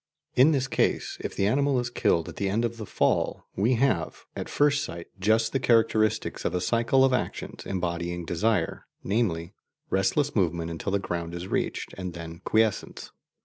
[0.33, 3.75] In this case, if the animal is killed at the end of the fall, we
[3.75, 9.53] have, at first sight, just the characteristics of a cycle of actions embodying desire, namely,
[9.91, 13.11] restless movement until the ground is reached, and then quiescence.